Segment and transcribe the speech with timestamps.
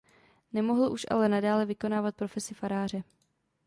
[0.53, 3.03] Nemohl už ale nadále vykonávat profesi faráře.